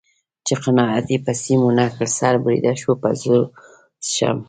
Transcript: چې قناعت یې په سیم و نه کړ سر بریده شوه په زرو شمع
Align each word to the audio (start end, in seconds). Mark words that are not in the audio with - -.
چې 0.45 0.53
قناعت 0.63 1.05
یې 1.13 1.19
په 1.25 1.33
سیم 1.41 1.61
و 1.65 1.69
نه 1.79 1.85
کړ 1.93 2.05
سر 2.17 2.33
بریده 2.43 2.73
شوه 2.81 2.95
په 3.01 3.09
زرو 3.21 3.41
شمع 4.13 4.39